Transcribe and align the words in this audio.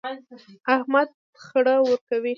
احمد 0.75 1.09
خړه 1.45 1.75
ورکوي. 1.87 2.29